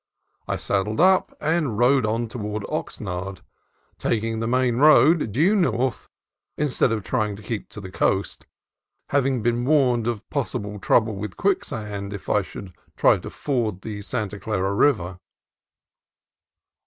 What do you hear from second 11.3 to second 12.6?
quicksand if I